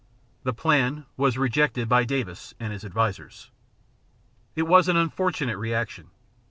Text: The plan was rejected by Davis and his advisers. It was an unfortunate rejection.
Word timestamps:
The 0.41 0.51
plan 0.51 1.05
was 1.15 1.37
rejected 1.37 1.87
by 1.87 2.05
Davis 2.05 2.55
and 2.59 2.73
his 2.73 2.83
advisers. 2.83 3.51
It 4.55 4.63
was 4.63 4.87
an 4.89 4.97
unfortunate 4.97 5.57
rejection. 5.59 6.09